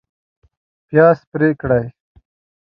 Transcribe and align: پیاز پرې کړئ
پیاز 0.87 1.19
پرې 1.31 1.49
کړئ 1.61 1.85